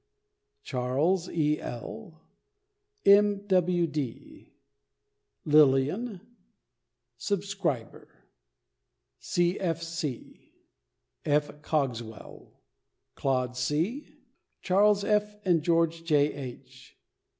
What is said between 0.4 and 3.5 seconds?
Charles E. L., M.